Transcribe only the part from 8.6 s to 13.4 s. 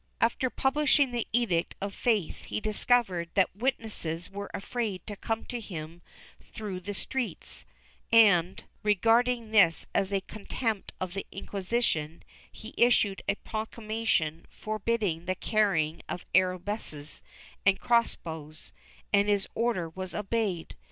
regarding this as a contempt of the Inquisition, he issued a